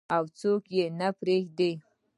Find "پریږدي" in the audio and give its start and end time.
1.19-1.71